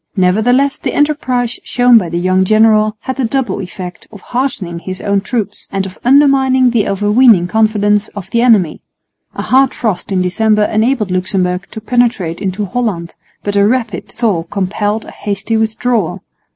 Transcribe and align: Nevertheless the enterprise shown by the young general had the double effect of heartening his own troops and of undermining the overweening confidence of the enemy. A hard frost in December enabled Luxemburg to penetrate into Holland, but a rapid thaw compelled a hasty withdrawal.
Nevertheless 0.15 0.79
the 0.79 0.95
enterprise 0.95 1.59
shown 1.63 1.99
by 1.99 2.09
the 2.09 2.17
young 2.17 2.43
general 2.43 2.97
had 3.01 3.17
the 3.17 3.23
double 3.23 3.59
effect 3.61 4.07
of 4.11 4.19
heartening 4.21 4.79
his 4.79 4.99
own 4.99 5.21
troops 5.21 5.67
and 5.71 5.85
of 5.85 5.99
undermining 6.03 6.71
the 6.71 6.87
overweening 6.87 7.45
confidence 7.47 8.07
of 8.15 8.27
the 8.31 8.41
enemy. 8.41 8.81
A 9.35 9.43
hard 9.43 9.75
frost 9.75 10.11
in 10.11 10.23
December 10.23 10.63
enabled 10.63 11.11
Luxemburg 11.11 11.67
to 11.69 11.79
penetrate 11.81 12.41
into 12.41 12.65
Holland, 12.65 13.13
but 13.43 13.55
a 13.55 13.67
rapid 13.67 14.07
thaw 14.07 14.41
compelled 14.41 15.05
a 15.05 15.11
hasty 15.11 15.55
withdrawal. 15.55 16.23